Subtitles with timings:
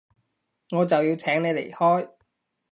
[0.71, 2.11] 我就要請你離開